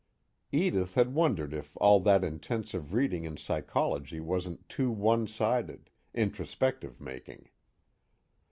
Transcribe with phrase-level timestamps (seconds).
[0.51, 6.99] Edith had wondered if all that intensive reading in psychology wasn't too one sided, introspective
[6.99, 7.49] making.